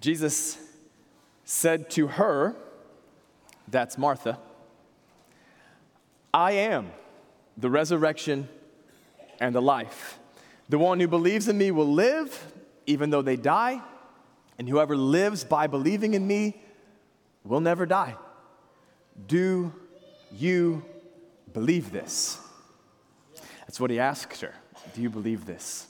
[0.00, 0.58] Jesus
[1.44, 2.54] said to her,
[3.66, 4.38] that's Martha,
[6.32, 6.90] I am
[7.56, 8.48] the resurrection
[9.40, 10.18] and the life.
[10.68, 12.52] The one who believes in me will live
[12.86, 13.82] even though they die,
[14.58, 16.60] and whoever lives by believing in me
[17.44, 18.14] will never die.
[19.26, 19.72] Do
[20.32, 20.82] you
[21.52, 22.38] believe this?
[23.60, 24.54] That's what he asked her.
[24.94, 25.88] Do you believe this?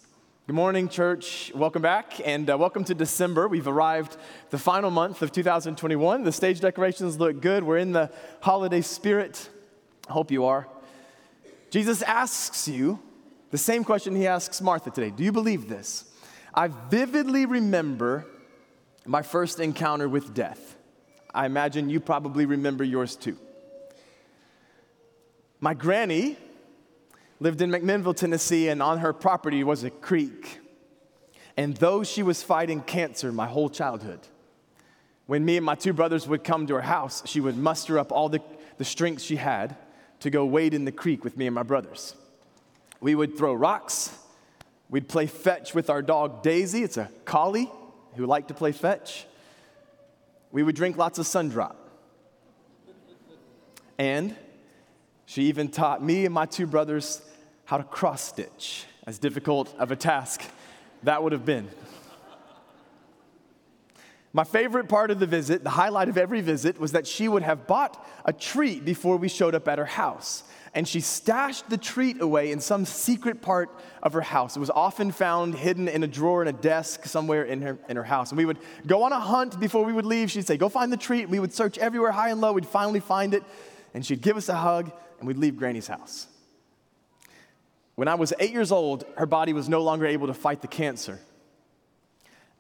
[0.49, 1.53] Good morning, church.
[1.55, 3.48] Welcome back, and uh, welcome to December.
[3.48, 4.16] We've arrived
[4.48, 6.24] the final month of 2021.
[6.24, 7.65] The stage decorations look good.
[7.65, 9.51] We're in the holiday spirit.
[10.09, 10.66] I hope you are.
[11.69, 12.98] Jesus asks you
[13.51, 16.07] the same question he asks Martha today Do you believe this?
[16.55, 18.24] I vividly remember
[19.05, 20.77] my first encounter with death.
[21.35, 23.37] I imagine you probably remember yours too.
[25.60, 26.38] My granny
[27.41, 30.60] lived in McMinnville, Tennessee, and on her property was a creek.
[31.56, 34.20] And though she was fighting cancer my whole childhood,
[35.27, 38.13] when me and my two brothers would come to her house, she would muster up
[38.13, 38.40] all the,
[38.79, 39.76] the strength she had
[40.21, 42.15] to go wade in the creek with me and my brothers.
[43.01, 44.16] We would throw rocks.
[44.88, 46.82] We'd play fetch with our dog Daisy.
[46.82, 47.70] It's a collie
[48.15, 49.26] who liked to play fetch.
[50.51, 51.76] We would drink lots of Sundrop.
[53.98, 54.35] And
[55.29, 57.21] she even taught me and my two brothers
[57.66, 60.43] how to cross stitch, as difficult of a task
[61.02, 61.68] that would have been.
[64.32, 67.43] My favorite part of the visit, the highlight of every visit, was that she would
[67.43, 70.44] have bought a treat before we showed up at her house.
[70.75, 73.69] And she stashed the treat away in some secret part
[74.03, 74.56] of her house.
[74.56, 77.97] It was often found hidden in a drawer in a desk somewhere in her, in
[77.97, 78.31] her house.
[78.31, 80.31] And we would go on a hunt before we would leave.
[80.31, 81.28] She'd say, Go find the treat.
[81.28, 82.53] We would search everywhere high and low.
[82.53, 83.42] We'd finally find it.
[83.99, 86.28] And she'd give us a hug, and we'd leave Granny's house.
[87.97, 90.69] When I was eight years old, her body was no longer able to fight the
[90.69, 91.19] cancer.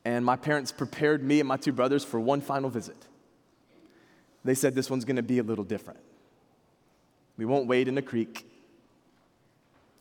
[0.04, 2.96] And my parents prepared me and my two brothers for one final visit.
[4.44, 6.00] They said this one's gonna be a little different.
[7.36, 8.44] We won't wade in the creek.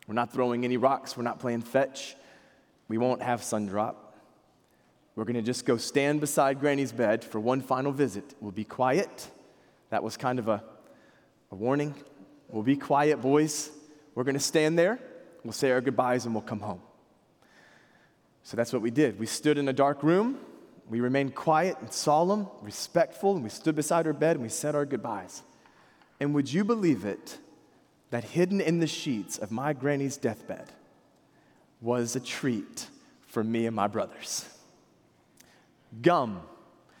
[0.08, 1.16] We're not throwing any rocks.
[1.16, 2.16] We're not playing fetch.
[2.88, 3.94] We won't have Sundrop.
[5.14, 8.24] We're gonna just go stand beside Granny's bed for one final visit.
[8.40, 9.30] We'll be quiet.
[9.90, 10.64] That was kind of a,
[11.50, 11.94] a warning.
[12.48, 13.70] We'll be quiet, boys.
[14.14, 14.98] We're gonna stand there
[15.44, 16.82] We'll say our goodbyes and we'll come home.
[18.42, 19.18] So that's what we did.
[19.18, 20.38] We stood in a dark room.
[20.88, 24.74] We remained quiet and solemn, respectful, and we stood beside her bed and we said
[24.74, 25.42] our goodbyes.
[26.20, 27.38] And would you believe it
[28.10, 30.72] that hidden in the sheets of my granny's deathbed
[31.80, 32.88] was a treat
[33.26, 34.46] for me and my brothers?
[36.02, 36.42] Gum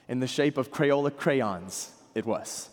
[0.08, 2.70] in the shape of Crayola crayons, it was.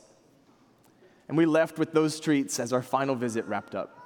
[1.28, 4.00] And we left with those treats as our final visit wrapped up.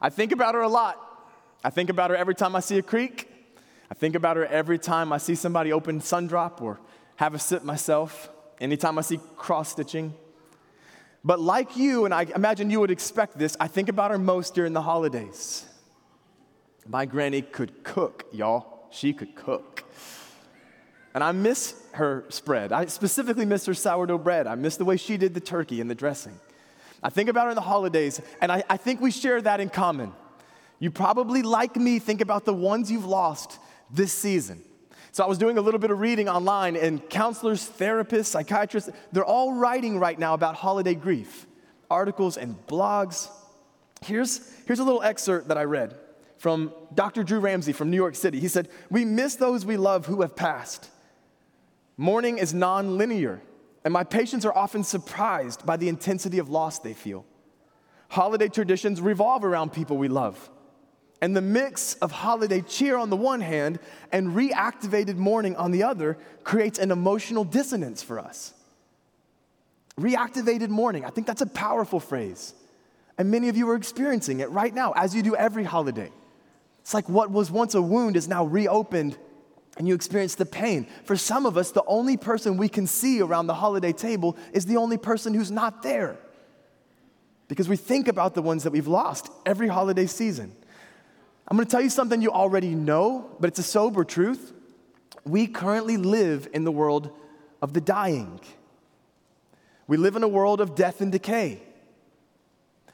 [0.00, 1.02] I think about her a lot.
[1.64, 3.30] I think about her every time I see a creek.
[3.90, 6.80] I think about her every time I see somebody open Sundrop or
[7.16, 8.28] have a sip myself,
[8.60, 10.14] anytime I see cross stitching.
[11.24, 14.54] But like you, and I imagine you would expect this, I think about her most
[14.54, 15.64] during the holidays.
[16.86, 18.86] My granny could cook, y'all.
[18.90, 19.84] She could cook.
[21.16, 22.72] And I miss her spread.
[22.72, 24.46] I specifically miss her sourdough bread.
[24.46, 26.38] I miss the way she did the turkey and the dressing.
[27.02, 29.70] I think about her in the holidays, and I, I think we share that in
[29.70, 30.12] common.
[30.78, 33.58] You probably, like me, think about the ones you've lost
[33.90, 34.62] this season.
[35.10, 39.24] So I was doing a little bit of reading online, and counselors, therapists, psychiatrists, they're
[39.24, 41.46] all writing right now about holiday grief,
[41.90, 43.30] articles and blogs.
[44.02, 45.96] Here's, here's a little excerpt that I read
[46.36, 47.24] from Dr.
[47.24, 48.38] Drew Ramsey from New York City.
[48.38, 50.90] He said, We miss those we love who have passed.
[51.96, 53.40] Mourning is non-linear.
[53.84, 57.24] And my patients are often surprised by the intensity of loss they feel.
[58.08, 60.50] Holiday traditions revolve around people we love.
[61.22, 63.78] And the mix of holiday cheer on the one hand
[64.12, 68.52] and reactivated mourning on the other creates an emotional dissonance for us.
[69.98, 72.54] Reactivated mourning, I think that's a powerful phrase.
[73.16, 76.10] And many of you are experiencing it right now, as you do every holiday.
[76.80, 79.16] It's like what was once a wound is now reopened
[79.76, 80.86] and you experience the pain.
[81.04, 84.66] For some of us, the only person we can see around the holiday table is
[84.66, 86.16] the only person who's not there.
[87.48, 90.52] Because we think about the ones that we've lost every holiday season.
[91.48, 94.52] I'm gonna tell you something you already know, but it's a sober truth.
[95.24, 97.10] We currently live in the world
[97.62, 98.40] of the dying.
[99.86, 101.62] We live in a world of death and decay.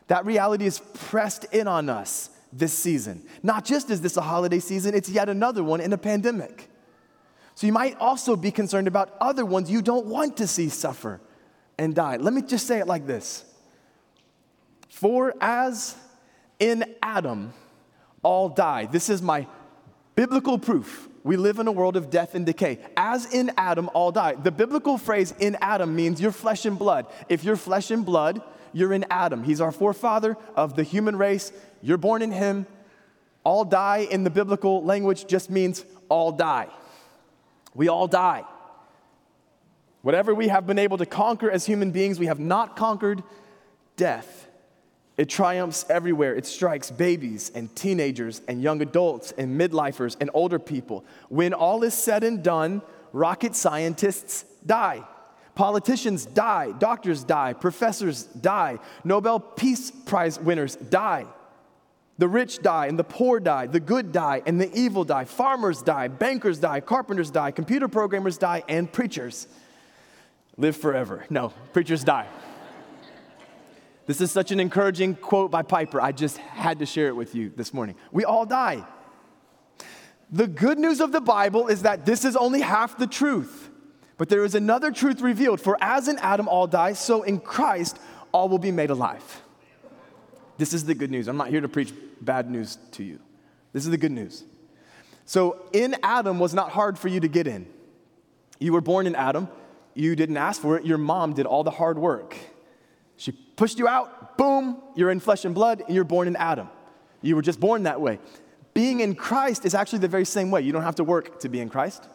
[0.08, 3.24] That reality is pressed in on us this season.
[3.42, 6.68] Not just is this a holiday season, it's yet another one in a pandemic.
[7.54, 11.20] So you might also be concerned about other ones you don't want to see suffer
[11.78, 12.16] and die.
[12.16, 13.44] Let me just say it like this
[14.88, 15.96] For as
[16.58, 17.52] in Adam
[18.22, 19.46] all die, this is my
[20.14, 21.08] Biblical proof.
[21.24, 22.78] We live in a world of death and decay.
[22.96, 24.34] As in Adam, all die.
[24.34, 27.06] The biblical phrase in Adam means you're flesh and blood.
[27.28, 29.44] If you're flesh and blood, you're in Adam.
[29.44, 31.52] He's our forefather of the human race.
[31.80, 32.66] You're born in him.
[33.44, 36.68] All die in the biblical language just means all die.
[37.74, 38.44] We all die.
[40.02, 43.22] Whatever we have been able to conquer as human beings, we have not conquered
[43.96, 44.48] death.
[45.16, 46.34] It triumphs everywhere.
[46.34, 51.04] It strikes babies and teenagers and young adults and midlifers and older people.
[51.28, 52.82] When all is said and done,
[53.12, 55.04] rocket scientists die.
[55.54, 61.26] Politicians die, doctors die, professors die, Nobel Peace Prize winners die.
[62.22, 65.82] The rich die and the poor die, the good die and the evil die, farmers
[65.82, 69.48] die, bankers die, carpenters die, computer programmers die, and preachers
[70.56, 71.24] live forever.
[71.30, 72.28] No, preachers die.
[74.06, 76.00] This is such an encouraging quote by Piper.
[76.00, 77.96] I just had to share it with you this morning.
[78.12, 78.86] We all die.
[80.30, 83.68] The good news of the Bible is that this is only half the truth.
[84.16, 85.60] But there is another truth revealed.
[85.60, 87.98] For as in Adam all die, so in Christ
[88.30, 89.42] all will be made alive.
[90.56, 91.26] This is the good news.
[91.26, 91.92] I'm not here to preach
[92.22, 93.18] bad news to you.
[93.72, 94.44] This is the good news.
[95.24, 97.66] So, in Adam was not hard for you to get in.
[98.58, 99.48] You were born in Adam.
[99.94, 100.84] You didn't ask for it.
[100.84, 102.36] Your mom did all the hard work.
[103.16, 106.68] She pushed you out, boom, you're in flesh and blood, and you're born in Adam.
[107.20, 108.18] You were just born that way.
[108.74, 110.62] Being in Christ is actually the very same way.
[110.62, 112.08] You don't have to work to be in Christ,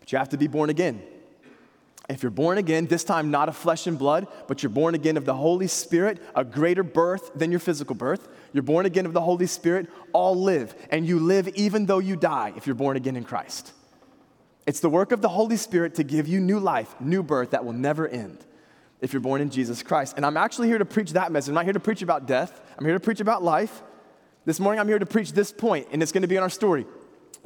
[0.00, 1.02] but you have to be born again.
[2.08, 5.16] If you're born again, this time not of flesh and blood, but you're born again
[5.16, 8.28] of the Holy Spirit, a greater birth than your physical birth.
[8.56, 10.74] You're born again of the Holy Spirit, all live.
[10.88, 13.74] And you live even though you die if you're born again in Christ.
[14.66, 17.66] It's the work of the Holy Spirit to give you new life, new birth that
[17.66, 18.38] will never end
[19.02, 20.14] if you're born in Jesus Christ.
[20.16, 21.50] And I'm actually here to preach that message.
[21.50, 23.82] I'm not here to preach about death, I'm here to preach about life.
[24.46, 26.48] This morning, I'm here to preach this point, and it's going to be in our
[26.48, 26.86] story.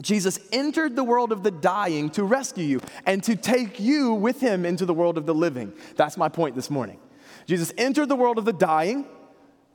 [0.00, 4.40] Jesus entered the world of the dying to rescue you and to take you with
[4.40, 5.72] him into the world of the living.
[5.96, 7.00] That's my point this morning.
[7.46, 9.06] Jesus entered the world of the dying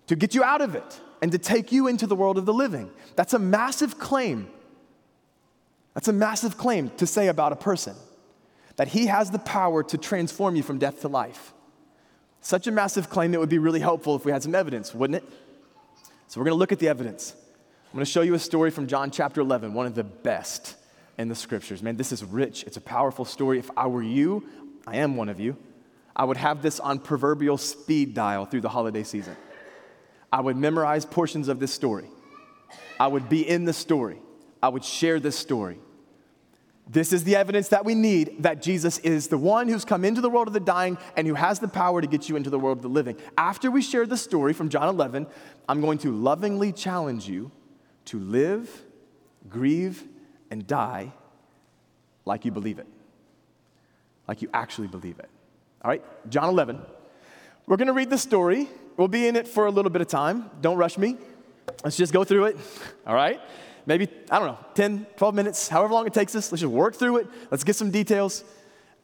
[0.08, 2.54] to get you out of it and to take you into the world of the
[2.54, 2.88] living.
[3.16, 4.48] That's a massive claim.
[5.95, 7.95] That's a massive claim to say about a person
[8.75, 11.51] that he has the power to transform you from death to life.
[12.42, 15.24] Such a massive claim, it would be really helpful if we had some evidence, wouldn't
[15.24, 15.33] it?
[16.27, 17.33] So we're going to look at the evidence.
[17.86, 20.75] I'm going to show you a story from John chapter 11, one of the best
[21.18, 21.81] in the scriptures.
[21.81, 22.66] Man, this is rich.
[22.66, 23.57] It's a powerful story.
[23.57, 24.48] If I were you,
[24.86, 25.57] I am one of you,
[26.16, 29.36] I would have this on proverbial speed dial through the holiday season.
[30.36, 32.10] I would memorize portions of this story.
[33.00, 34.20] I would be in the story.
[34.62, 35.80] I would share this story.
[36.90, 40.20] This is the evidence that we need that Jesus is the one who's come into
[40.20, 42.60] the world of the dying and who has the power to get you into the
[42.60, 43.16] world of the living.
[43.38, 45.26] After we share the story from John 11,
[45.70, 47.50] I'm going to lovingly challenge you
[48.06, 48.70] to live,
[49.48, 50.04] grieve,
[50.52, 51.14] and die
[52.26, 52.88] like you believe it.
[54.28, 55.30] Like you actually believe it.
[55.82, 56.82] All right, John 11.
[57.68, 58.68] We're going to read the story.
[58.98, 60.50] We'll be in it for a little bit of time.
[60.62, 61.18] Don't rush me.
[61.84, 62.58] Let's just go through it.
[63.08, 63.40] All right?
[63.86, 66.52] maybe, I don't know, 10, 12 minutes, however long it takes us.
[66.52, 67.28] Let's just work through it.
[67.52, 68.44] Let's get some details.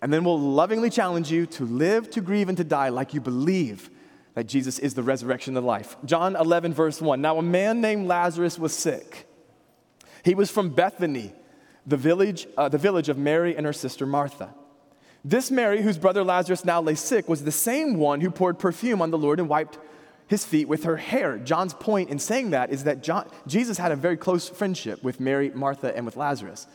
[0.01, 3.21] And then we'll lovingly challenge you to live, to grieve, and to die like you
[3.21, 3.89] believe
[4.33, 5.95] that Jesus is the resurrection of life.
[6.05, 7.21] John 11, verse 1.
[7.21, 9.27] Now, a man named Lazarus was sick.
[10.23, 11.33] He was from Bethany,
[11.85, 14.53] the village, uh, the village of Mary and her sister Martha.
[15.23, 19.01] This Mary, whose brother Lazarus now lay sick, was the same one who poured perfume
[19.01, 19.77] on the Lord and wiped
[20.27, 21.37] his feet with her hair.
[21.37, 25.19] John's point in saying that is that John, Jesus had a very close friendship with
[25.19, 26.67] Mary, Martha, and with Lazarus.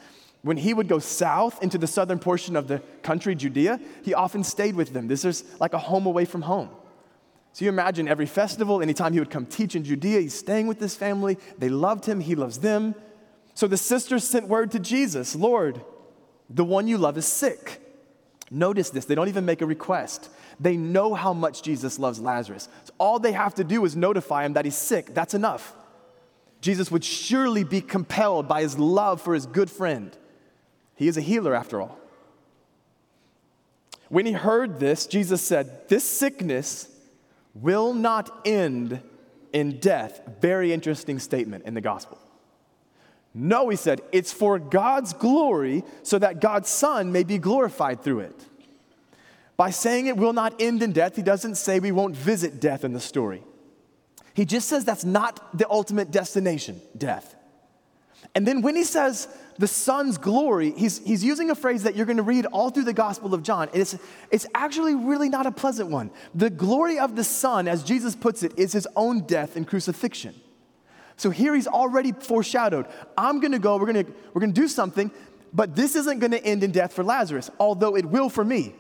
[0.43, 4.45] When he would go south into the southern portion of the country, Judea, he often
[4.45, 5.09] stayed with them.
[5.09, 6.69] This is like a home away from home.
[7.53, 10.79] So you imagine every festival, anytime he would come teach in Judea, he's staying with
[10.79, 11.39] this family.
[11.59, 12.95] They loved him, he loves them.
[13.55, 15.81] So the sisters sent word to Jesus Lord,
[16.51, 17.81] the one you love is sick.
[18.51, 20.31] Notice this, they don't even make a request.
[20.61, 22.69] They know how much Jesus loves Lazarus.
[22.85, 25.15] So all they have to do is notify him that he's sick.
[25.15, 25.75] That's enough.
[26.61, 30.17] Jesus would surely be compelled by his love for his good friend.
[30.95, 31.99] He is a healer after all.
[34.09, 36.89] When he heard this, Jesus said, This sickness
[37.55, 39.03] will not end
[39.53, 40.21] in death.
[40.41, 42.19] Very interesting statement in the gospel.
[43.39, 48.21] No, he said, it's for God's glory so that God's Son may be glorified through
[48.21, 48.47] it.
[49.59, 52.83] By saying it will not end in death, he doesn't say we won't visit death
[52.83, 53.43] in the story.
[54.33, 57.35] He just says that's not the ultimate destination, death.
[58.35, 59.29] And then when he says
[59.59, 62.85] the Son's glory, he's, he's using a phrase that you're going to read all through
[62.85, 63.69] the Gospel of John.
[63.75, 63.99] It's,
[64.31, 66.11] it's actually really not a pleasant one.
[66.35, 70.35] The glory of the Son, as Jesus puts it, is his own death and crucifixion.
[71.17, 75.11] So here he's already foreshadowed I'm gonna go, we're gonna, we're gonna do something,
[75.53, 78.75] but this isn't gonna end in death for Lazarus, although it will for me.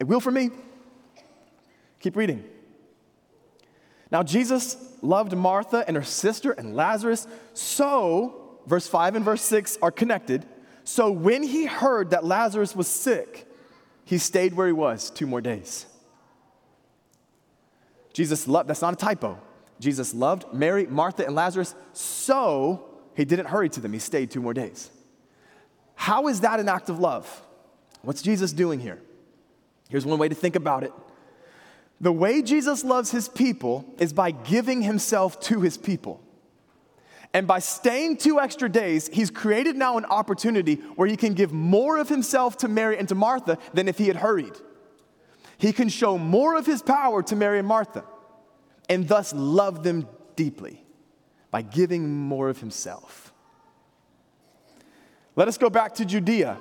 [0.00, 0.50] It will for me.
[2.00, 2.44] Keep reading.
[4.10, 9.78] Now, Jesus loved Martha and her sister and Lazarus, so, verse 5 and verse 6
[9.82, 10.44] are connected.
[10.84, 13.50] So, when he heard that Lazarus was sick,
[14.04, 15.86] he stayed where he was two more days.
[18.12, 19.40] Jesus loved, that's not a typo.
[19.80, 23.92] Jesus loved Mary, Martha, and Lazarus, so he didn't hurry to them.
[23.92, 24.90] He stayed two more days.
[25.94, 27.42] How is that an act of love?
[28.02, 29.00] What's Jesus doing here?
[29.88, 30.92] Here's one way to think about it.
[32.00, 36.20] The way Jesus loves his people is by giving himself to his people.
[37.32, 41.52] And by staying two extra days, he's created now an opportunity where he can give
[41.52, 44.54] more of himself to Mary and to Martha than if he had hurried.
[45.58, 48.04] He can show more of his power to Mary and Martha
[48.88, 50.84] and thus love them deeply
[51.50, 53.32] by giving more of himself.
[55.36, 56.58] Let us go back to Judea.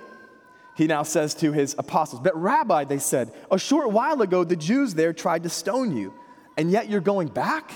[0.75, 4.55] He now says to his apostles, But, Rabbi, they said, a short while ago the
[4.55, 6.13] Jews there tried to stone you,
[6.57, 7.71] and yet you're going back?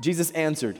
[0.00, 0.78] Jesus answered,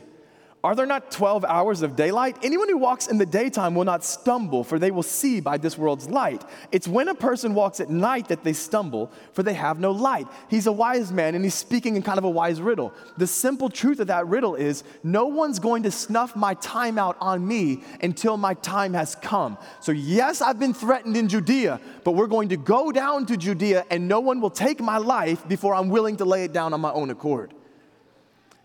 [0.65, 2.39] are there not 12 hours of daylight?
[2.43, 5.77] Anyone who walks in the daytime will not stumble, for they will see by this
[5.77, 6.43] world's light.
[6.73, 10.27] It's when a person walks at night that they stumble, for they have no light.
[10.49, 12.95] He's a wise man, and he's speaking in kind of a wise riddle.
[13.19, 17.19] The simple truth of that riddle is no one's going to snuff my time out
[17.21, 19.59] on me until my time has come.
[19.81, 23.85] So, yes, I've been threatened in Judea, but we're going to go down to Judea,
[23.91, 26.81] and no one will take my life before I'm willing to lay it down on
[26.81, 27.53] my own accord.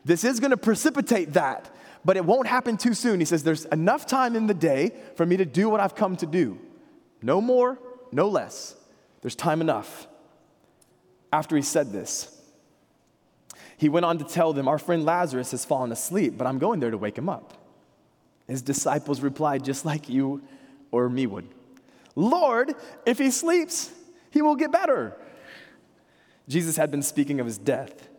[0.06, 1.70] This is going to precipitate that
[2.10, 3.20] but it won't happen too soon.
[3.20, 6.16] He says, There's enough time in the day for me to do what I've come
[6.16, 6.58] to do.
[7.22, 7.78] No more,
[8.12, 8.76] no less.
[9.22, 10.08] There's time enough.
[11.32, 12.36] After he said this,
[13.78, 16.80] he went on to tell them, Our friend Lazarus has fallen asleep, but I'm going
[16.80, 17.54] there to wake him up.
[18.48, 20.42] His disciples replied, just like you
[20.90, 21.48] or me would
[22.16, 22.74] Lord,
[23.06, 23.92] if he sleeps,
[24.32, 25.16] he will get better.
[26.48, 28.10] Jesus had been speaking of his death,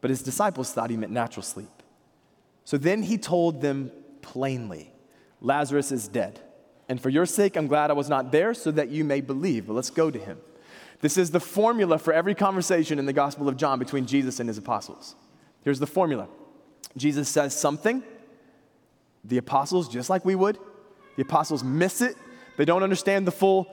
[0.00, 1.73] but his disciples thought he meant natural sleep.
[2.64, 3.90] So then he told them
[4.22, 4.92] plainly
[5.40, 6.40] Lazarus is dead.
[6.88, 9.66] And for your sake, I'm glad I was not there so that you may believe.
[9.66, 10.38] But let's go to him.
[11.00, 14.48] This is the formula for every conversation in the Gospel of John between Jesus and
[14.48, 15.14] his apostles.
[15.62, 16.28] Here's the formula
[16.96, 18.02] Jesus says something,
[19.24, 20.58] the apostles, just like we would,
[21.16, 22.16] the apostles miss it.
[22.56, 23.66] They don't understand the full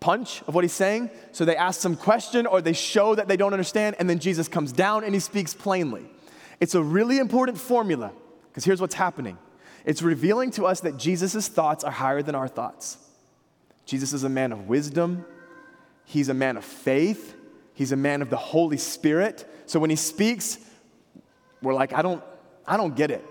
[0.00, 1.10] punch of what he's saying.
[1.30, 4.48] So they ask some question or they show that they don't understand, and then Jesus
[4.48, 6.04] comes down and he speaks plainly.
[6.62, 8.12] It's a really important formula
[8.46, 9.36] because here's what's happening
[9.84, 12.98] it's revealing to us that Jesus' thoughts are higher than our thoughts.
[13.84, 15.24] Jesus is a man of wisdom,
[16.04, 17.34] he's a man of faith,
[17.74, 19.44] he's a man of the Holy Spirit.
[19.66, 20.56] So when he speaks,
[21.62, 22.22] we're like, I don't,
[22.64, 23.24] I don't get it.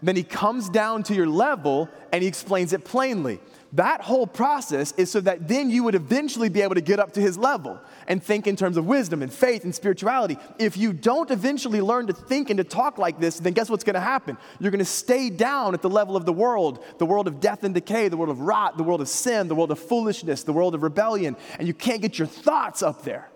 [0.00, 3.40] Then he comes down to your level and he explains it plainly.
[3.74, 7.12] That whole process is so that then you would eventually be able to get up
[7.12, 10.36] to his level and think in terms of wisdom and faith and spirituality.
[10.58, 13.84] If you don't eventually learn to think and to talk like this, then guess what's
[13.84, 14.36] going to happen?
[14.60, 17.64] You're going to stay down at the level of the world, the world of death
[17.64, 20.52] and decay, the world of rot, the world of sin, the world of foolishness, the
[20.52, 23.30] world of rebellion, and you can't get your thoughts up there.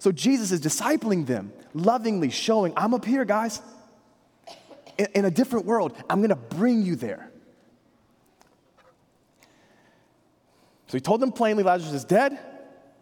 [0.00, 3.62] So Jesus is discipling them, lovingly showing, I'm up here, guys,
[4.98, 5.94] in, in a different world.
[6.10, 7.29] I'm going to bring you there.
[10.90, 12.36] So he told them plainly Lazarus is dead.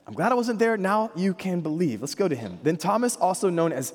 [0.07, 0.77] I'm glad I wasn't there.
[0.77, 2.03] Now you can believe.
[2.03, 2.59] Let's go to him.
[2.63, 3.95] Then Thomas, also known as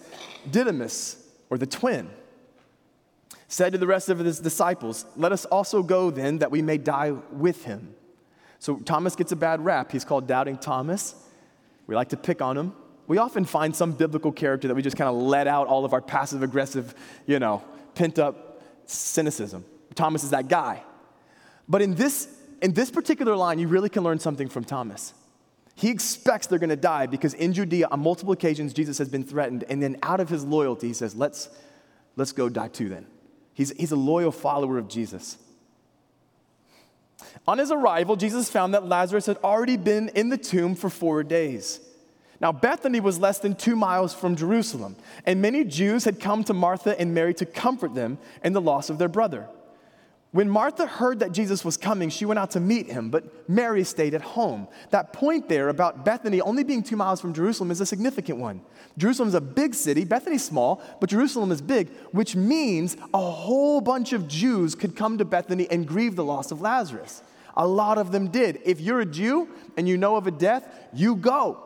[0.50, 2.10] Didymus, or the twin,
[3.48, 6.80] said to the rest of his disciples, Let us also go then that we may
[6.80, 7.94] die with him.
[8.58, 9.92] So Thomas gets a bad rap.
[9.92, 11.14] He's called Doubting Thomas.
[11.86, 12.74] We like to pick on him.
[13.06, 15.94] We often find some biblical character that we just kind of let out all of
[15.94, 16.96] our passive aggressive,
[17.28, 19.64] you know, pent up cynicism.
[19.94, 20.82] Thomas is that guy.
[21.70, 22.28] But in this
[22.64, 25.14] in this particular line, you really can learn something from Thomas.
[25.76, 29.26] He expects they're going to die because in Judea, on multiple occasions, Jesus has been
[29.26, 29.66] threatened.
[29.68, 31.50] And then out of his loyalty, he says, Let's,
[32.16, 33.06] let's go die too then.
[33.54, 35.38] He's, he's a loyal follower of Jesus.
[37.48, 41.22] On his arrival, Jesus found that Lazarus had already been in the tomb for four
[41.22, 41.82] days.
[42.40, 46.54] Now, Bethany was less than two miles from Jerusalem, and many Jews had come to
[46.54, 49.48] Martha and Mary to comfort them in the loss of their brother.
[50.34, 53.84] When Martha heard that Jesus was coming, she went out to meet him, but Mary
[53.84, 54.68] stayed at home.
[54.90, 58.62] That point there about Bethany only being two miles from Jerusalem is a significant one.
[58.98, 63.80] Jerusalem is a big city, Bethany's small, but Jerusalem is big, which means a whole
[63.80, 67.22] bunch of Jews could come to Bethany and grieve the loss of Lazarus.
[67.56, 68.60] A lot of them did.
[68.66, 69.48] If you're a Jew
[69.78, 71.64] and you know of a death, you go.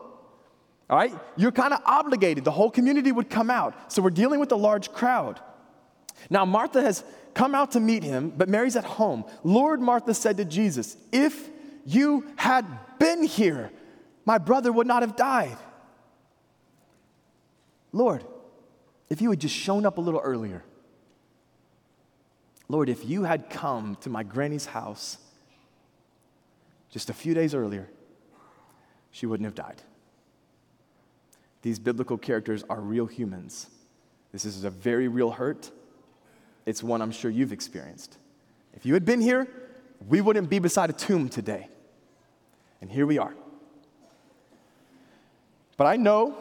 [0.90, 1.14] All right?
[1.38, 2.44] You're kind of obligated.
[2.44, 3.90] The whole community would come out.
[3.90, 5.40] So we're dealing with a large crowd.
[6.28, 7.02] Now, Martha has
[7.38, 9.24] come out to meet him, but Mary's at home.
[9.44, 11.48] Lord, Martha said to Jesus, If
[11.86, 12.66] you had
[12.98, 13.70] been here,
[14.24, 15.56] my brother would not have died.
[17.92, 18.24] Lord,
[19.08, 20.64] if you had just shown up a little earlier,
[22.68, 25.18] Lord, if you had come to my granny's house
[26.90, 27.88] just a few days earlier,
[29.12, 29.80] she wouldn't have died.
[31.62, 33.68] These biblical characters are real humans.
[34.32, 35.70] This is a very real hurt.
[36.68, 38.18] It's one I'm sure you've experienced.
[38.74, 39.48] If you had been here,
[40.06, 41.66] we wouldn't be beside a tomb today.
[42.82, 43.32] And here we are.
[45.78, 46.36] But I know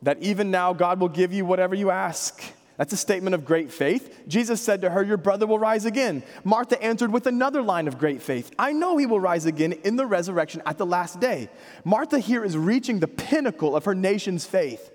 [0.00, 2.42] that even now God will give you whatever you ask.
[2.78, 4.22] That's a statement of great faith.
[4.26, 6.22] Jesus said to her, Your brother will rise again.
[6.42, 9.96] Martha answered with another line of great faith I know he will rise again in
[9.96, 11.50] the resurrection at the last day.
[11.84, 14.90] Martha here is reaching the pinnacle of her nation's faith.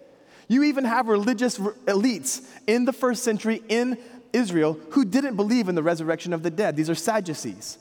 [0.48, 3.98] You even have religious elites in the first century in
[4.36, 6.76] Israel who didn't believe in the resurrection of the dead.
[6.76, 7.80] These are Sadducees.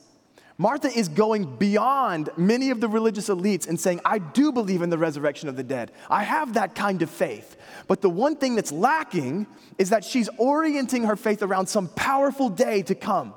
[0.56, 4.90] Martha is going beyond many of the religious elites and saying, I do believe in
[4.90, 5.90] the resurrection of the dead.
[6.08, 7.56] I have that kind of faith.
[7.88, 12.48] But the one thing that's lacking is that she's orienting her faith around some powerful
[12.48, 13.34] day to come.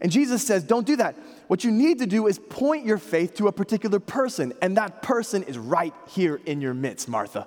[0.00, 1.16] And Jesus says, Don't do that.
[1.48, 5.02] What you need to do is point your faith to a particular person, and that
[5.02, 7.46] person is right here in your midst, Martha.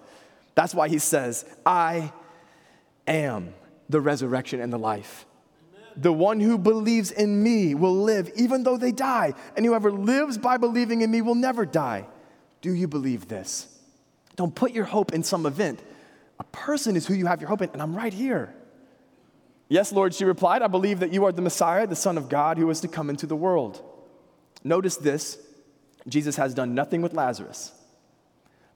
[0.54, 2.12] That's why he says, I
[3.08, 3.54] am
[3.92, 5.26] the resurrection and the life.
[5.96, 10.38] The one who believes in me will live even though they die, and whoever lives
[10.38, 12.08] by believing in me will never die.
[12.62, 13.68] Do you believe this?
[14.36, 15.82] Don't put your hope in some event.
[16.40, 18.56] A person is who you have your hope in, and I'm right here.
[19.68, 22.58] Yes, Lord, she replied, I believe that you are the Messiah, the Son of God,
[22.58, 23.82] who is to come into the world.
[24.64, 25.38] Notice this
[26.08, 27.72] Jesus has done nothing with Lazarus,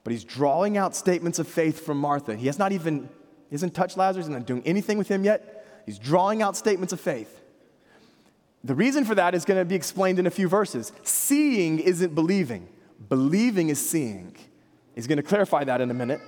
[0.04, 2.36] but he's drawing out statements of faith from Martha.
[2.36, 3.08] He has not even,
[3.48, 5.82] he hasn't touched Lazarus and not doing anything with him yet.
[5.86, 7.40] He's drawing out statements of faith.
[8.64, 10.92] The reason for that is going to be explained in a few verses.
[11.04, 12.68] Seeing isn't believing,
[13.08, 14.36] believing is seeing.
[14.94, 16.20] He's going to clarify that in a minute.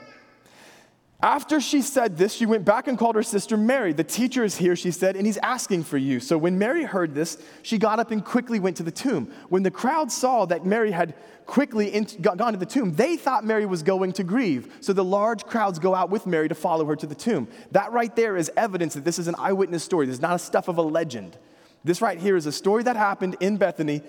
[1.20, 3.92] After she said this, she went back and called her sister Mary.
[3.92, 6.20] The teacher is here, she said, and he's asking for you.
[6.20, 9.32] So when Mary heard this, she got up and quickly went to the tomb.
[9.48, 13.66] When the crowd saw that Mary had quickly gone to the tomb, they thought Mary
[13.66, 14.72] was going to grieve.
[14.80, 17.48] So the large crowds go out with Mary to follow her to the tomb.
[17.72, 20.06] That right there is evidence that this is an eyewitness story.
[20.06, 21.36] This is not a stuff of a legend.
[21.82, 24.02] This right here is a story that happened in Bethany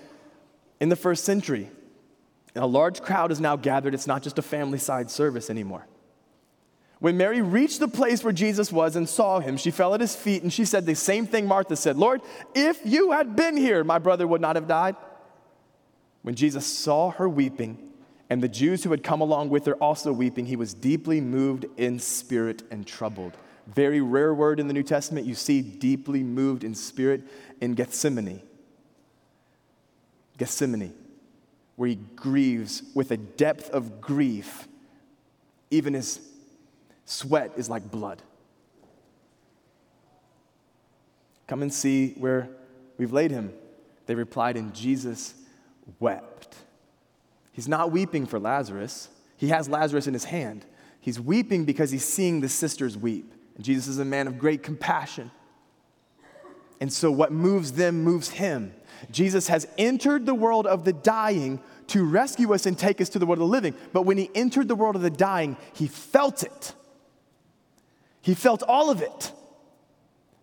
[0.78, 1.70] in the first century.
[2.54, 3.94] And a large crowd is now gathered.
[3.94, 5.86] It's not just a family side service anymore.
[7.00, 10.14] When Mary reached the place where Jesus was and saw him, she fell at his
[10.14, 12.20] feet and she said the same thing Martha said Lord,
[12.54, 14.96] if you had been here, my brother would not have died.
[16.22, 17.90] When Jesus saw her weeping,
[18.30, 21.66] and the Jews who had come along with her also weeping, he was deeply moved
[21.76, 23.32] in spirit and troubled.
[23.66, 25.26] Very rare word in the New Testament.
[25.26, 27.22] You see deeply moved in spirit
[27.60, 28.40] in Gethsemane.
[30.38, 30.94] Gethsemane,
[31.74, 34.68] where he grieves with a depth of grief,
[35.70, 36.20] even as
[37.10, 38.22] Sweat is like blood.
[41.48, 42.48] Come and see where
[42.98, 43.52] we've laid him.
[44.06, 45.34] They replied, and Jesus
[45.98, 46.54] wept.
[47.50, 49.08] He's not weeping for Lazarus.
[49.36, 50.64] He has Lazarus in his hand.
[51.00, 53.34] He's weeping because he's seeing the sisters weep.
[53.56, 55.32] And Jesus is a man of great compassion.
[56.80, 58.72] And so, what moves them moves him.
[59.10, 63.18] Jesus has entered the world of the dying to rescue us and take us to
[63.18, 63.74] the world of the living.
[63.92, 66.74] But when he entered the world of the dying, he felt it.
[68.22, 69.32] He felt all of it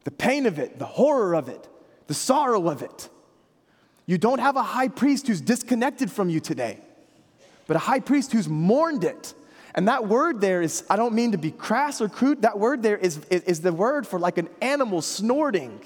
[0.04, 1.68] the pain of it, the horror of it,
[2.08, 3.10] the sorrow of it.
[4.06, 6.80] You don't have a high priest who's disconnected from you today,
[7.68, 9.34] but a high priest who's mourned it.
[9.76, 12.84] And that word there is, I don't mean to be crass or crude, that word
[12.84, 15.82] there is, is, is the word for like an animal snorting.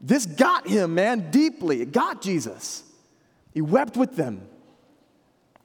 [0.00, 1.82] This got him, man, deeply.
[1.82, 2.84] It got Jesus.
[3.52, 4.46] He wept with them.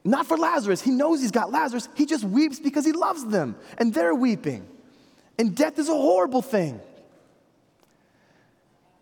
[0.04, 0.82] Not for Lazarus.
[0.82, 1.90] He knows he's got Lazarus.
[1.94, 4.68] He just weeps because he loves them, and they're weeping.
[5.40, 6.82] And death is a horrible thing.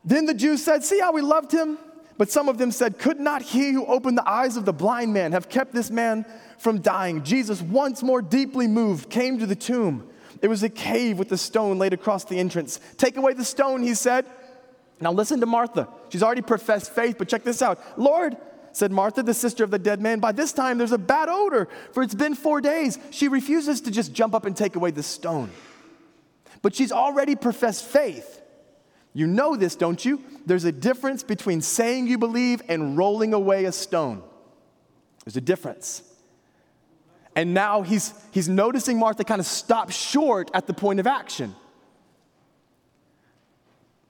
[0.05, 1.79] Then the Jews said, See how we loved him?
[2.17, 5.13] But some of them said, Could not he who opened the eyes of the blind
[5.13, 6.25] man have kept this man
[6.59, 7.23] from dying?
[7.23, 10.07] Jesus, once more deeply moved, came to the tomb.
[10.39, 12.79] It was a cave with a stone laid across the entrance.
[12.97, 14.27] Take away the stone, he said.
[15.01, 15.87] Now listen to Martha.
[16.09, 17.79] She's already professed faith, but check this out.
[17.99, 18.37] Lord,
[18.73, 21.67] said Martha, the sister of the dead man, by this time there's a bad odor,
[21.93, 22.99] for it's been four days.
[23.09, 25.49] She refuses to just jump up and take away the stone
[26.61, 28.41] but she's already professed faith.
[29.13, 30.23] You know this, don't you?
[30.45, 34.21] There's a difference between saying you believe and rolling away a stone.
[35.25, 36.03] There's a difference.
[37.35, 41.55] And now he's, he's noticing Martha kind of stop short at the point of action.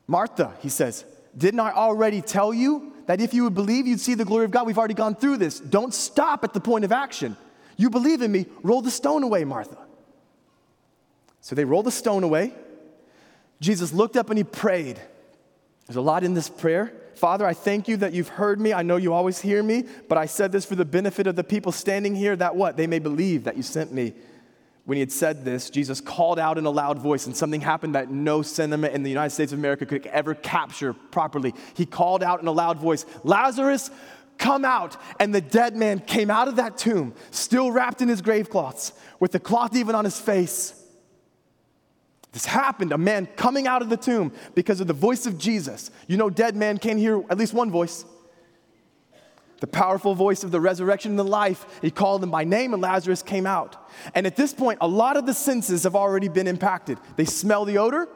[0.07, 1.05] Martha, he says,
[1.37, 4.51] didn't I already tell you that if you would believe, you'd see the glory of
[4.51, 4.67] God?
[4.67, 5.59] We've already gone through this.
[5.59, 7.37] Don't stop at the point of action.
[7.77, 9.77] You believe in me, roll the stone away, Martha.
[11.41, 12.53] So they rolled the stone away.
[13.59, 14.99] Jesus looked up and he prayed.
[15.87, 16.93] There's a lot in this prayer.
[17.15, 18.73] Father, I thank you that you've heard me.
[18.73, 21.43] I know you always hear me, but I said this for the benefit of the
[21.43, 22.77] people standing here that what?
[22.77, 24.13] They may believe that you sent me.
[24.85, 27.95] When he had said this, Jesus called out in a loud voice, and something happened
[27.95, 31.53] that no cinema in the United States of America could ever capture properly.
[31.73, 33.91] He called out in a loud voice, Lazarus,
[34.37, 34.95] come out.
[35.19, 38.93] And the dead man came out of that tomb, still wrapped in his grave cloths,
[39.19, 40.76] with the cloth even on his face.
[42.37, 45.89] This happened, a man coming out of the tomb because of the voice of Jesus.
[46.05, 48.05] You know, dead man can't hear at least one voice.
[49.59, 51.65] The powerful voice of the resurrection and the life.
[51.81, 53.89] He called him by name, and Lazarus came out.
[54.13, 56.99] And at this point, a lot of the senses have already been impacted.
[57.15, 58.07] They smell the odor,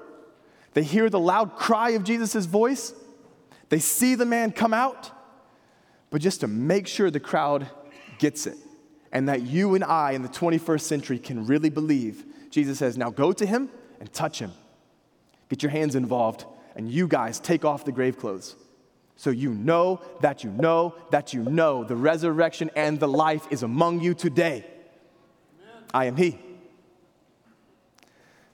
[0.76, 2.94] they hear the loud cry of Jesus' voice,
[3.70, 5.10] they see the man come out.
[6.12, 7.68] But just to make sure the crowd
[8.20, 8.60] gets it,
[9.12, 13.10] and that you and I in the 21st century can really believe, Jesus says, Now
[13.10, 14.52] go to him and touch him.
[15.48, 16.44] Get your hands involved,
[16.76, 18.56] and you guys take off the grave clothes.
[19.16, 23.62] So you know that you know that you know the resurrection and the life is
[23.62, 24.66] among you today.
[25.62, 25.84] Amen.
[25.94, 26.40] I am He.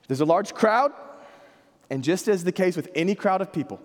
[0.07, 0.91] There's a large crowd,
[1.89, 3.79] and just as the case with any crowd of people,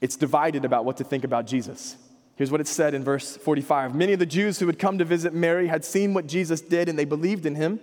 [0.00, 1.96] it's divided about what to think about Jesus.
[2.34, 5.04] Here's what it said in verse 45 Many of the Jews who had come to
[5.04, 7.78] visit Mary had seen what Jesus did, and they believed in him.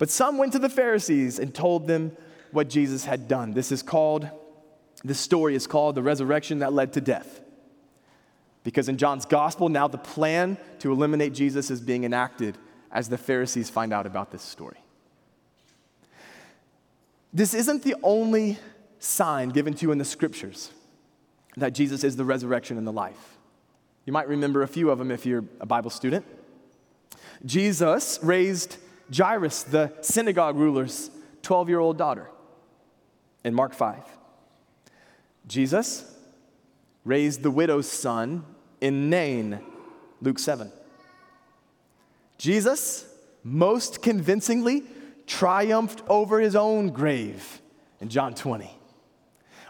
[0.00, 2.16] But some went to the Pharisees and told them
[2.52, 3.52] what Jesus had done.
[3.52, 4.26] This is called,
[5.04, 7.42] this story is called the resurrection that led to death.
[8.64, 12.56] Because in John's gospel, now the plan to eliminate Jesus is being enacted
[12.90, 14.78] as the Pharisees find out about this story.
[17.34, 18.58] This isn't the only
[19.00, 20.70] sign given to you in the scriptures
[21.58, 23.36] that Jesus is the resurrection and the life.
[24.06, 26.24] You might remember a few of them if you're a Bible student.
[27.44, 28.78] Jesus raised
[29.14, 31.10] Jairus, the synagogue ruler's
[31.42, 32.28] 12 year old daughter,
[33.44, 34.02] in Mark 5.
[35.46, 36.04] Jesus
[37.04, 38.44] raised the widow's son
[38.80, 39.60] in Nain,
[40.20, 40.70] Luke 7.
[42.38, 43.06] Jesus
[43.42, 44.84] most convincingly
[45.26, 47.60] triumphed over his own grave
[48.00, 48.70] in John 20.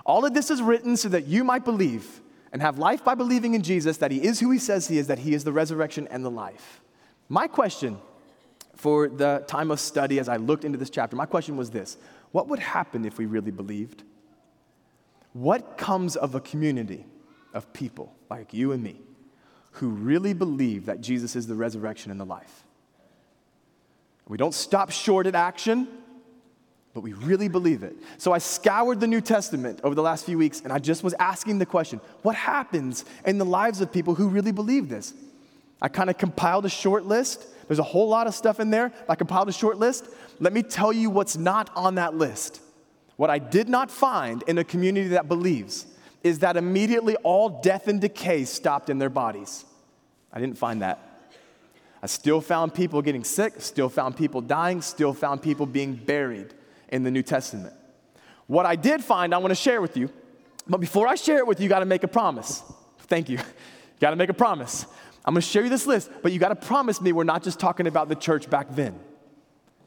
[0.05, 2.21] All of this is written so that you might believe
[2.53, 5.07] and have life by believing in Jesus, that he is who he says he is,
[5.07, 6.81] that he is the resurrection and the life.
[7.29, 7.99] My question
[8.77, 11.97] for the time of study as I looked into this chapter, my question was this
[12.33, 14.03] What would happen if we really believed?
[15.33, 17.07] What comes of a community
[17.55, 19.01] of people like you and me
[19.73, 22.65] who really believe that Jesus is the resurrection and the life?
[24.27, 25.89] We don't stop short at action,
[26.95, 27.97] but we really believe it.
[28.19, 31.15] So I scoured the New Testament over the last few weeks and I just was
[31.19, 35.15] asking the question what happens in the lives of people who really believe this?
[35.83, 38.91] I kind of compiled a short list there's a whole lot of stuff in there.
[39.09, 40.09] I compiled a short list.
[40.41, 42.61] Let me tell you what's not on that list.
[43.15, 45.87] What I did not find in a community that believes
[46.25, 49.65] is that immediately all death and decay stopped in their bodies.
[50.33, 50.99] I didn't find that.
[52.03, 56.53] I still found people getting sick, still found people dying, still found people being buried
[56.89, 57.73] in the New Testament.
[58.49, 60.11] What I did find, I want to share with you.
[60.67, 62.65] But before I share it with you, you got to make a promise.
[63.03, 63.39] Thank you.
[64.01, 64.87] You got to make a promise.
[65.31, 67.87] I'm gonna share you this list, but you gotta promise me we're not just talking
[67.87, 68.99] about the church back then.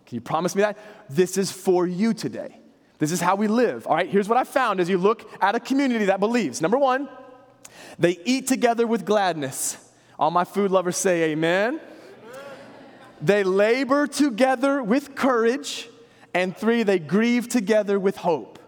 [0.06, 0.78] Can you promise me that?
[1.10, 2.62] This is for you today.
[2.98, 3.86] This is how we live.
[3.86, 6.62] All right, here's what I found as you look at a community that believes.
[6.62, 7.10] Number one,
[8.00, 9.76] they eat together with gladness.
[10.18, 11.74] All my food lovers say amen.
[11.74, 11.82] amen.
[13.22, 15.90] They labor together with courage.
[16.34, 18.60] And three, they grieve together with hope.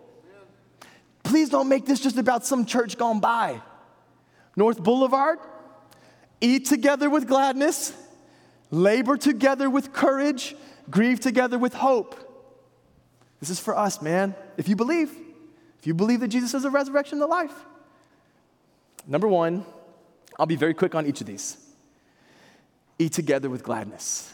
[1.24, 3.62] Please don't make this just about some church gone by.
[4.58, 5.40] North Boulevard,
[6.46, 7.94] eat together with gladness,
[8.72, 10.56] labor together with courage,
[10.90, 12.22] grieve together with hope.
[13.40, 14.36] This is for us, man.
[14.58, 15.12] If you believe,
[15.80, 17.54] if you believe that Jesus is the resurrection the life.
[19.08, 19.66] Number one,
[20.40, 21.58] I'll be very quick on each of these.
[22.98, 24.34] Eat together with gladness.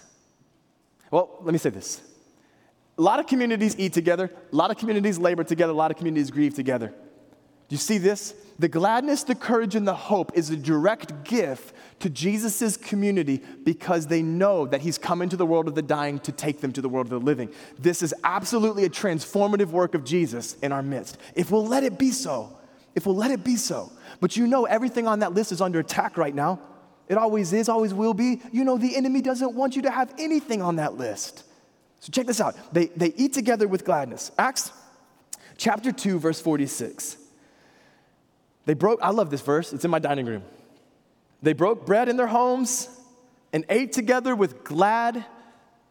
[1.09, 2.01] Well, let me say this.
[2.97, 5.97] A lot of communities eat together, a lot of communities labor together, a lot of
[5.97, 6.93] communities grieve together.
[7.71, 8.33] Do you see this?
[8.59, 14.07] The gladness, the courage, and the hope is a direct gift to Jesus' community because
[14.07, 16.81] they know that he's come into the world of the dying to take them to
[16.81, 17.49] the world of the living.
[17.79, 21.17] This is absolutely a transformative work of Jesus in our midst.
[21.33, 22.57] If we'll let it be so,
[22.93, 23.89] if we'll let it be so.
[24.19, 26.59] But you know, everything on that list is under attack right now.
[27.07, 28.41] It always is, always will be.
[28.51, 31.45] You know, the enemy doesn't want you to have anything on that list.
[32.01, 32.57] So check this out.
[32.73, 34.29] They, they eat together with gladness.
[34.37, 34.73] Acts
[35.55, 37.19] chapter 2, verse 46.
[38.65, 40.43] They broke, I love this verse, it's in my dining room.
[41.41, 42.89] They broke bread in their homes
[43.51, 45.25] and ate together with glad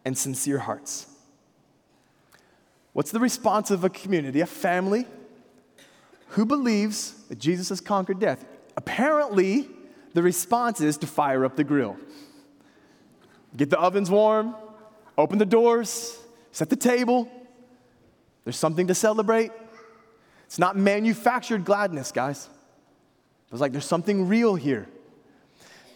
[0.04, 1.06] and sincere hearts.
[2.92, 5.06] What's the response of a community, a family
[6.28, 8.44] who believes that Jesus has conquered death?
[8.76, 9.68] Apparently,
[10.14, 11.96] the response is to fire up the grill.
[13.56, 14.54] Get the ovens warm,
[15.18, 16.18] open the doors,
[16.52, 17.28] set the table.
[18.44, 19.50] There's something to celebrate.
[20.46, 22.48] It's not manufactured gladness, guys.
[23.50, 24.88] It's like there's something real here.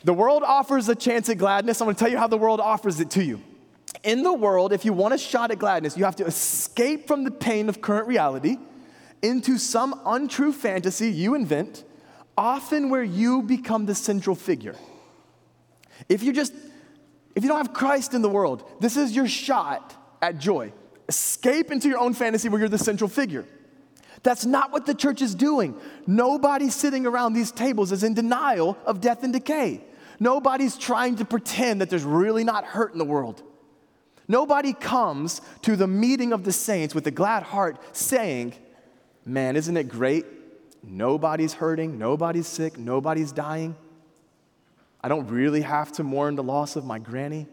[0.05, 1.81] The world offers a chance at gladness.
[1.81, 3.41] I'm gonna tell you how the world offers it to you.
[4.03, 7.25] In the world, if you want a shot at gladness, you have to escape from
[7.25, 8.59] the pain of current reality
[9.23, 11.85] into some untrue fantasy you invent,
[12.37, 14.75] often where you become the central figure.
[16.09, 16.53] If you just
[17.35, 20.73] if you don't have Christ in the world, this is your shot at joy.
[21.09, 23.45] Escape into your own fantasy where you're the central figure.
[24.25, 25.79] That's not what the church is doing.
[26.07, 29.85] Nobody sitting around these tables is in denial of death and decay.
[30.19, 33.43] Nobody's trying to pretend that there's really not hurt in the world.
[34.27, 38.55] Nobody comes to the meeting of the saints with a glad heart saying,
[39.27, 40.25] Man, isn't it great?
[40.83, 43.77] Nobody's hurting, nobody's sick, nobody's dying.
[45.03, 47.47] I don't really have to mourn the loss of my granny.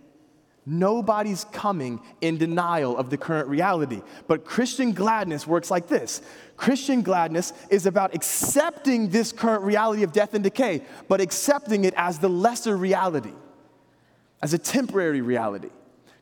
[0.66, 4.02] Nobody's coming in denial of the current reality.
[4.28, 6.22] But Christian gladness works like this
[6.56, 11.94] Christian gladness is about accepting this current reality of death and decay, but accepting it
[11.98, 13.34] as the lesser reality,
[14.42, 15.70] as a temporary reality.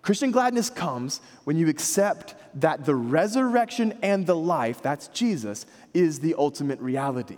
[0.01, 6.21] Christian gladness comes when you accept that the resurrection and the life, that's Jesus, is
[6.21, 7.37] the ultimate reality.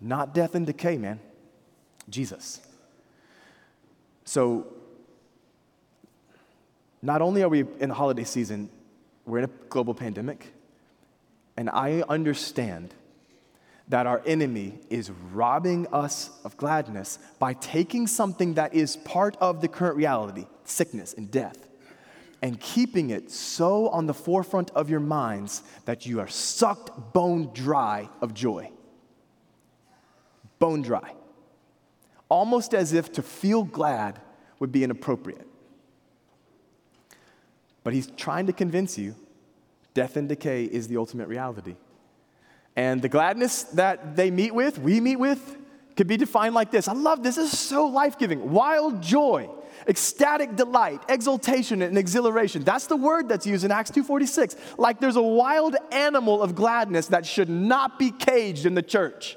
[0.00, 1.18] Not death and decay, man.
[2.08, 2.60] Jesus.
[4.24, 4.66] So,
[7.04, 8.70] not only are we in the holiday season,
[9.26, 10.52] we're in a global pandemic,
[11.56, 12.94] and I understand
[13.88, 19.60] that our enemy is robbing us of gladness by taking something that is part of
[19.60, 21.68] the current reality, sickness and death,
[22.40, 27.50] and keeping it so on the forefront of your minds that you are sucked bone
[27.52, 28.70] dry of joy.
[30.58, 31.12] Bone dry
[32.30, 34.20] almost as if to feel glad
[34.58, 35.46] would be inappropriate.
[37.84, 39.14] But he's trying to convince you
[39.92, 41.76] death and decay is the ultimate reality.
[42.76, 45.58] And the gladness that they meet with, we meet with,
[45.96, 46.88] could be defined like this.
[46.88, 47.36] I love this.
[47.36, 48.50] This is so life giving.
[48.50, 49.48] Wild joy,
[49.86, 52.64] ecstatic delight, exultation, and exhilaration.
[52.64, 54.56] That's the word that's used in Acts 2.46.
[54.76, 59.36] Like there's a wild animal of gladness that should not be caged in the church.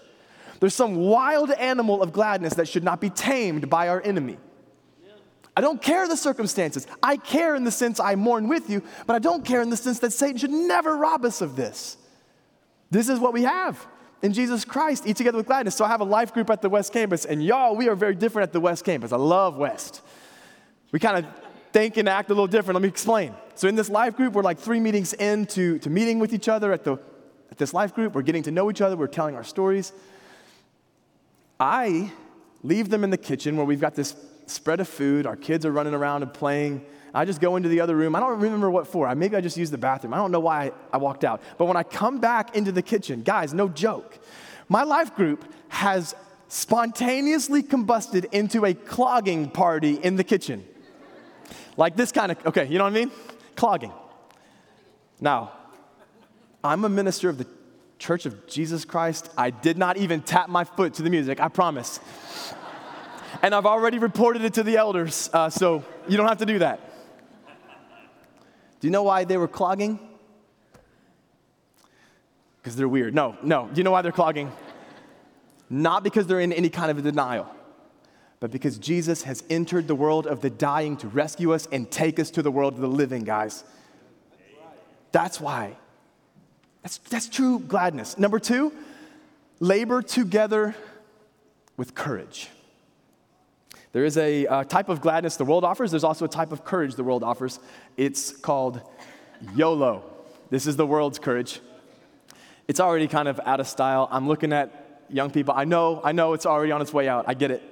[0.59, 4.37] There's some wild animal of gladness that should not be tamed by our enemy.
[5.57, 6.85] I don't care the circumstances.
[7.01, 9.75] I care in the sense I mourn with you, but I don't care in the
[9.75, 11.97] sense that Satan should never rob us of this.
[12.91, 13.83] This is what we have
[14.21, 15.73] in Jesus Christ, eat together with gladness.
[15.73, 18.13] So I have a life group at the West Campus, and y'all, we are very
[18.13, 19.11] different at the West Campus.
[19.11, 20.03] I love West.
[20.91, 21.31] We kind of
[21.73, 22.75] think and act a little different.
[22.75, 23.33] Let me explain.
[23.55, 26.71] So in this life group, we're like three meetings into to meeting with each other
[26.71, 26.97] at, the,
[27.49, 28.13] at this life group.
[28.13, 28.95] We're getting to know each other.
[28.95, 29.91] We're telling our stories.
[31.59, 32.11] I
[32.61, 34.15] leave them in the kitchen where we've got this
[34.47, 35.25] spread of food.
[35.25, 36.83] Our kids are running around and playing.
[37.13, 38.15] I just go into the other room.
[38.15, 39.13] I don't remember what for.
[39.15, 40.13] Maybe I just used the bathroom.
[40.13, 41.41] I don't know why I, walked out.
[41.57, 44.19] But when I come back into the kitchen, guys, no joke,
[44.69, 46.15] my life group has
[46.47, 50.65] spontaneously combusted into a clogging party in the kitchen.
[51.75, 53.11] Like this kind of, okay, you know what I mean?
[53.55, 53.91] Clogging.
[55.19, 55.51] Now,
[56.63, 57.47] I'm a minister of the
[57.99, 61.47] Church of Jesus Christ, I did not even tap my foot to the music, I
[61.47, 61.99] promise.
[63.41, 66.59] And I've already reported it to the elders, uh, so you don't have to do
[66.59, 66.79] that.
[68.79, 69.99] Do you know why they were clogging?
[72.61, 73.15] Because they're weird.
[73.15, 73.67] No, no.
[73.67, 74.51] Do you know why they're clogging?
[75.69, 77.49] Not because they're in any kind of a denial,
[78.39, 82.19] but because Jesus has entered the world of the dying to rescue us and take
[82.19, 83.63] us to the world of the living, guys.
[85.11, 85.77] That's why.
[86.83, 88.17] That's, that's true gladness.
[88.17, 88.71] Number two,
[89.59, 90.75] labor together
[91.75, 92.49] with courage.
[93.97, 96.63] There is a uh, type of gladness the world offers, there's also a type of
[96.63, 97.59] courage the world offers.
[97.97, 98.79] It's called
[99.55, 100.03] YOLO.
[100.51, 101.61] This is the world's courage.
[102.67, 104.07] It's already kind of out of style.
[104.11, 105.55] I'm looking at young people.
[105.57, 107.25] I know, I know it's already on its way out.
[107.27, 107.63] I get it.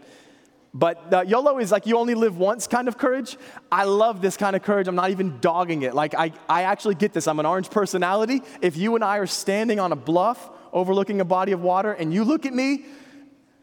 [0.73, 3.37] But uh, YOLO is like you only live once kind of courage.
[3.71, 4.87] I love this kind of courage.
[4.87, 5.93] I'm not even dogging it.
[5.93, 7.27] Like, I, I actually get this.
[7.27, 8.41] I'm an orange personality.
[8.63, 12.11] If you and I are standing on a bluff overlooking a body of water and
[12.11, 12.85] you look at me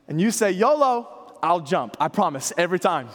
[0.06, 1.96] and you say, YOLO, I'll jump.
[1.98, 3.08] I promise, every time.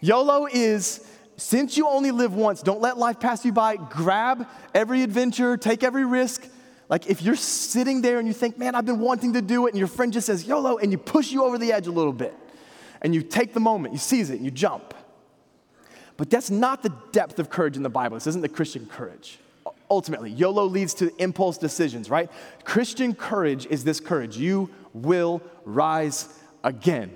[0.00, 3.76] YOLO is since you only live once, don't let life pass you by.
[3.76, 6.46] Grab every adventure, take every risk.
[6.88, 9.70] Like if you're sitting there and you think, man, I've been wanting to do it,
[9.70, 12.12] and your friend just says YOLO, and you push you over the edge a little
[12.12, 12.34] bit,
[13.02, 14.94] and you take the moment, you seize it, and you jump.
[16.16, 18.16] But that's not the depth of courage in the Bible.
[18.16, 19.38] This isn't the Christian courage.
[19.90, 22.30] Ultimately, YOLO leads to impulse decisions, right?
[22.64, 24.36] Christian courage is this courage.
[24.36, 26.28] You will rise
[26.64, 27.14] again.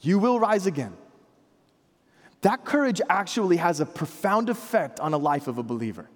[0.00, 0.96] You will rise again.
[2.42, 6.08] That courage actually has a profound effect on a life of a believer.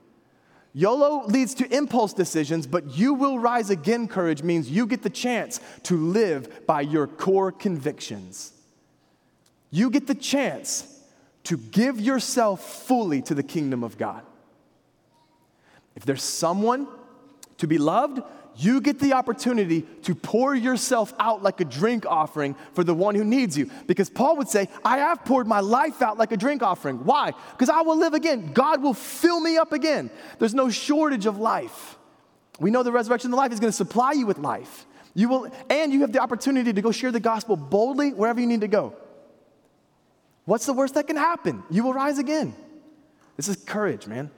[0.74, 5.10] YOLO leads to impulse decisions, but you will rise again courage means you get the
[5.10, 8.52] chance to live by your core convictions.
[9.70, 11.00] You get the chance
[11.44, 14.22] to give yourself fully to the kingdom of God.
[15.94, 16.86] If there's someone
[17.58, 18.22] to be loved,
[18.56, 23.14] you get the opportunity to pour yourself out like a drink offering for the one
[23.14, 23.70] who needs you.
[23.86, 27.04] Because Paul would say, I have poured my life out like a drink offering.
[27.04, 27.32] Why?
[27.52, 28.52] Because I will live again.
[28.52, 30.10] God will fill me up again.
[30.38, 31.96] There's no shortage of life.
[32.60, 34.86] We know the resurrection of life is going to supply you with life.
[35.14, 38.46] You will, and you have the opportunity to go share the gospel boldly wherever you
[38.46, 38.94] need to go.
[40.44, 41.62] What's the worst that can happen?
[41.70, 42.54] You will rise again.
[43.36, 44.30] This is courage, man.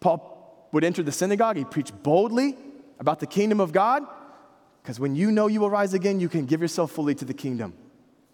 [0.00, 2.56] Paul would enter the synagogue, he preached boldly,
[3.02, 4.04] about the kingdom of God?
[4.82, 7.34] Because when you know you will rise again, you can give yourself fully to the
[7.34, 7.74] kingdom.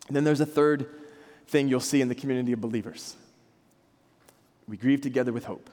[0.06, 0.88] And then there's a third
[1.46, 3.16] thing you'll see in the community of believers
[4.68, 5.70] we grieve together with hope.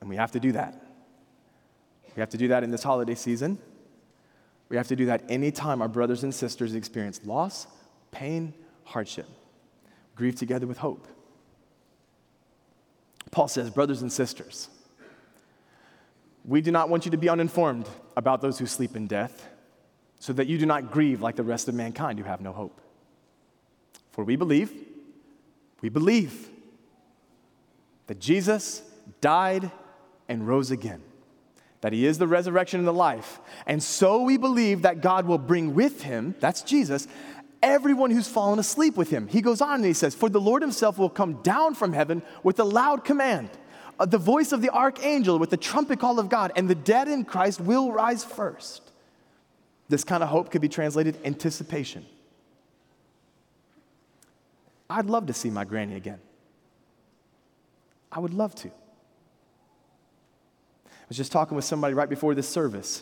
[0.00, 0.84] And we have to do that.
[2.16, 3.56] We have to do that in this holiday season.
[4.68, 7.68] We have to do that anytime our brothers and sisters experience loss,
[8.10, 9.26] pain, hardship.
[10.16, 11.06] Grieve together with hope.
[13.30, 14.68] Paul says, brothers and sisters,
[16.44, 19.48] we do not want you to be uninformed about those who sleep in death,
[20.18, 22.80] so that you do not grieve like the rest of mankind who have no hope.
[24.12, 24.72] For we believe,
[25.80, 26.48] we believe
[28.06, 28.82] that Jesus
[29.20, 29.70] died
[30.28, 31.02] and rose again,
[31.80, 33.40] that he is the resurrection and the life.
[33.66, 37.08] And so we believe that God will bring with him, that's Jesus,
[37.62, 39.28] everyone who's fallen asleep with him.
[39.28, 42.22] He goes on and he says, For the Lord himself will come down from heaven
[42.42, 43.50] with a loud command
[43.98, 47.08] Uh, the voice of the archangel with the trumpet call of God, and the dead
[47.08, 48.82] in Christ will rise first.
[49.88, 52.06] This kind of hope could be translated anticipation.
[54.88, 56.20] I'd love to see my granny again.
[58.10, 58.68] I would love to.
[58.68, 58.70] I
[61.08, 63.00] was just talking with somebody right before this service.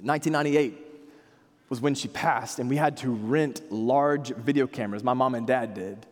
[0.00, 0.78] 1998
[1.68, 5.02] was when she passed, and we had to rent large video cameras.
[5.02, 6.06] My mom and dad did.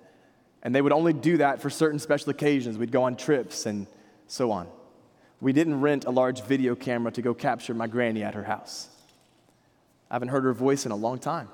[0.62, 2.76] And they would only do that for certain special occasions.
[2.76, 3.86] We'd go on trips and
[4.26, 4.68] so on.
[5.40, 8.88] We didn't rent a large video camera to go capture my granny at her house.
[10.10, 11.48] I haven't heard her voice in a long time.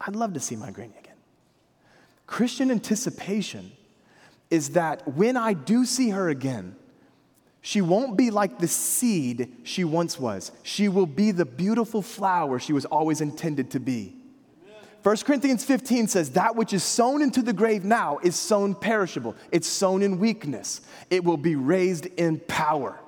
[0.00, 1.14] I'd love to see my granny again.
[2.26, 3.72] Christian anticipation
[4.50, 6.76] is that when I do see her again,
[7.60, 10.52] she won't be like the seed she once was.
[10.62, 14.17] She will be the beautiful flower she was always intended to be.
[15.02, 19.36] 1 Corinthians 15 says, That which is sown into the grave now is sown perishable.
[19.52, 20.80] It's sown in weakness.
[21.08, 22.98] It will be raised in power.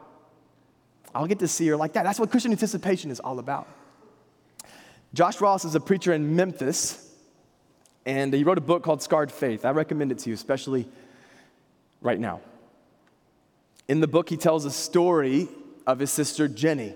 [1.15, 2.05] I'll get to see her like that.
[2.05, 3.67] That's what Christian anticipation is all about.
[5.13, 7.13] Josh Ross is a preacher in Memphis,
[8.07, 9.65] and he wrote a book called Scarred Faith.
[9.65, 10.87] I recommend it to you, especially
[12.01, 12.41] right now.
[13.89, 15.49] In the book, he tells a story
[15.85, 16.95] of his sister Jenny.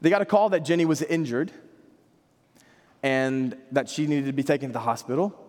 [0.00, 1.50] They got a call that Jenny was injured
[3.02, 5.44] and that she needed to be taken to the hospital.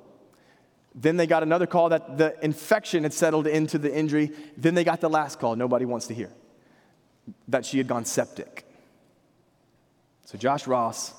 [0.95, 4.31] Then they got another call that the infection had settled into the injury.
[4.57, 6.31] Then they got the last call, nobody wants to hear,
[7.47, 8.65] that she had gone septic.
[10.25, 11.13] So Josh Ross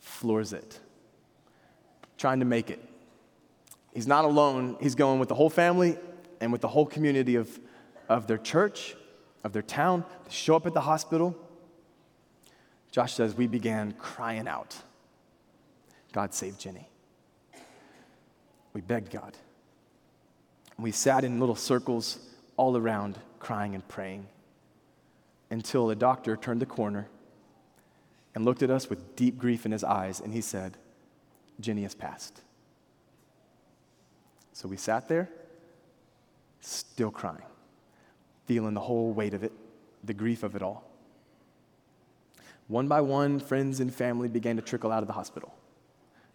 [0.00, 0.78] floors it,
[2.18, 2.82] trying to make it.
[3.94, 5.96] He's not alone, he's going with the whole family
[6.40, 7.58] and with the whole community of,
[8.08, 8.96] of their church,
[9.44, 10.04] of their town.
[10.24, 11.36] They show up at the hospital.
[12.90, 14.76] Josh says, We began crying out.
[16.14, 16.88] God save Jenny.
[18.72, 19.36] We begged God.
[20.78, 22.20] We sat in little circles
[22.56, 24.28] all around, crying and praying,
[25.50, 27.08] until the doctor turned the corner
[28.32, 30.76] and looked at us with deep grief in his eyes, and he said,
[31.58, 32.42] Jenny has passed.
[34.52, 35.28] So we sat there,
[36.60, 37.42] still crying,
[38.46, 39.52] feeling the whole weight of it,
[40.04, 40.88] the grief of it all.
[42.68, 45.53] One by one, friends and family began to trickle out of the hospital.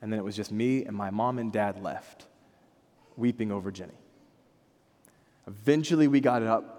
[0.01, 2.25] And then it was just me and my mom and dad left,
[3.17, 3.97] weeping over Jenny.
[5.47, 6.75] Eventually, we got it up.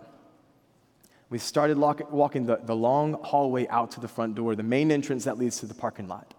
[1.29, 4.91] We started lock- walking the, the long hallway out to the front door, the main
[4.91, 6.35] entrance that leads to the parking lot.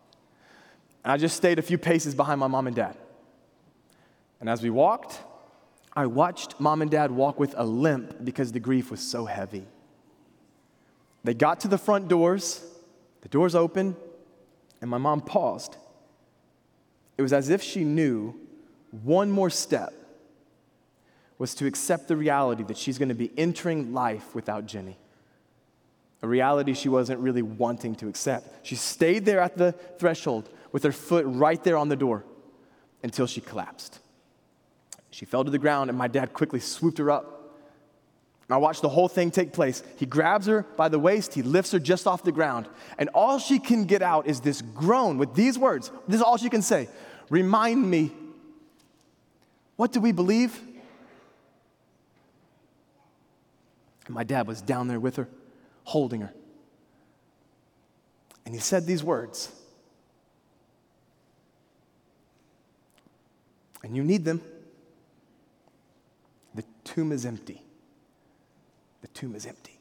[1.04, 2.98] And I just stayed a few paces behind my mom and dad.
[4.40, 5.20] And as we walked,
[5.94, 9.66] I watched mom and dad walk with a limp because the grief was so heavy.
[11.24, 12.66] They got to the front doors,
[13.22, 13.96] the doors open,
[14.82, 15.78] and my mom paused.
[17.22, 18.34] It was as if she knew
[19.04, 19.94] one more step
[21.38, 24.98] was to accept the reality that she's going to be entering life without Jenny.
[26.24, 28.66] A reality she wasn't really wanting to accept.
[28.66, 32.26] She stayed there at the threshold with her foot right there on the door
[33.04, 34.00] until she collapsed.
[35.12, 37.56] She fell to the ground, and my dad quickly swooped her up.
[38.50, 39.84] I watched the whole thing take place.
[39.98, 42.68] He grabs her by the waist, he lifts her just off the ground,
[42.98, 45.92] and all she can get out is this groan with these words.
[46.08, 46.90] This is all she can say
[47.32, 48.12] Remind me,
[49.78, 50.60] what do we believe?
[54.06, 55.30] And my dad was down there with her,
[55.86, 56.34] holding her.
[58.46, 59.50] And he said these words.
[63.82, 64.42] And you need them.
[66.54, 67.62] The tomb is empty.
[69.04, 69.80] The tomb is empty.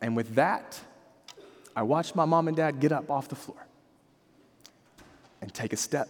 [0.00, 0.80] And with that,
[1.74, 3.63] I watched my mom and dad get up off the floor
[5.44, 6.08] and take a step,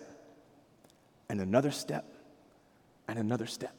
[1.28, 2.05] and another step,
[3.09, 3.74] and another step.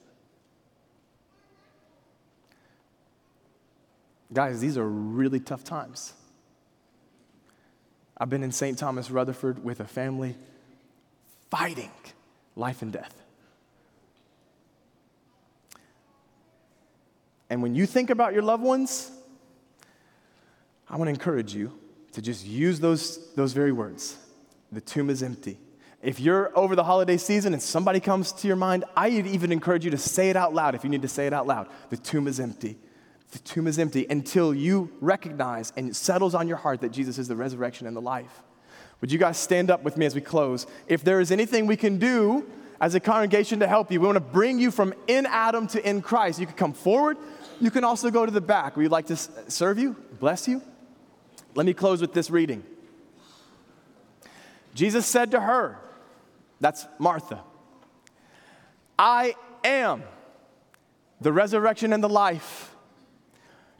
[4.33, 6.11] Guys, these are really tough times.
[8.17, 8.77] I've been in St.
[8.77, 10.35] Thomas Rutherford with a family
[11.49, 11.91] fighting
[12.57, 13.15] life and death.
[17.49, 19.09] And when you think about your loved ones,
[20.89, 21.71] I want to encourage you
[22.11, 24.17] to just use those, those very words.
[24.75, 25.57] The tomb is empty.
[26.03, 29.85] If you're over the holiday season and somebody comes to your mind, I even encourage
[29.85, 31.69] you to say it out loud if you need to say it out loud.
[31.89, 32.77] The tomb is empty.
[33.31, 37.17] The tomb is empty until you recognize and it settles on your heart that Jesus
[37.17, 38.43] is the resurrection and the life.
[38.99, 40.67] Would you guys stand up with me as we close?
[40.87, 42.45] If there is anything we can do
[42.81, 45.89] as a congregation to help you, we want to bring you from in Adam to
[45.89, 46.37] in Christ.
[46.37, 47.17] You can come forward.
[47.61, 48.75] You can also go to the back.
[48.75, 50.61] We'd like to serve you, bless you.
[51.55, 52.65] Let me close with this reading.
[54.75, 55.79] Jesus said to her,
[56.59, 57.41] that's Martha,
[58.99, 60.03] I am
[61.21, 62.75] the resurrection and the life.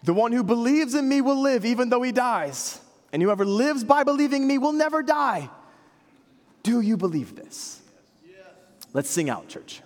[0.04, 2.80] The one who believes in me will live even though he dies,
[3.12, 5.50] and whoever lives by believing me will never die.
[6.64, 7.82] Do you believe this?
[8.94, 9.82] Let's sing out, church.